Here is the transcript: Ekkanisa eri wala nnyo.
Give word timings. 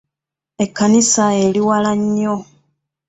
Ekkanisa 0.63 1.25
eri 1.43 1.61
wala 1.67 1.91
nnyo. 2.01 2.35